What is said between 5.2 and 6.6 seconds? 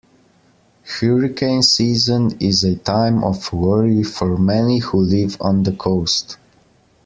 on the coast.